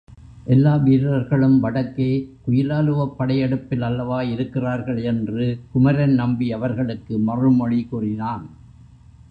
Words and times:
எல்லா 0.45 0.75
வீரர்களும் 0.75 1.59
வடக்கே 1.59 2.07
குயிலாலுவப் 2.47 3.13
படையெடுப்பில் 3.17 3.81
அல்லவா 3.81 4.21
இருக்கிறார்கள்? 4.21 5.03
என்று 5.03 5.45
குமரன் 5.71 6.13
நம்பி 6.13 6.51
அவர்களுக்கு 6.51 7.19
மறுமொழி 7.19 7.83
கூறினான். 7.85 8.45